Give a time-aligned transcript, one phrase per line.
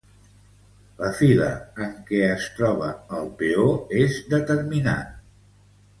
[1.01, 1.49] La fila
[1.87, 2.89] en què es troba
[3.21, 3.69] el peó
[4.07, 5.17] és determinant.